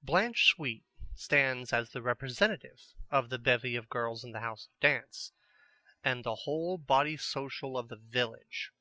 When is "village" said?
7.96-8.72